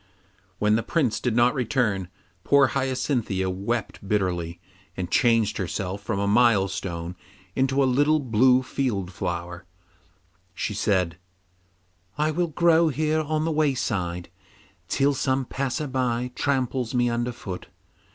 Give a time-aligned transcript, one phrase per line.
[0.57, 2.07] When the Prince did not return,
[2.43, 4.59] poor Hyacinthia wept bitterly
[4.97, 7.15] and changing herself from a milestone
[7.55, 9.63] into a little blue field flower,
[10.55, 11.19] she said,
[12.17, 14.31] 'I will grow here on the wayside
[14.87, 17.67] till some passer by tramples me under foot.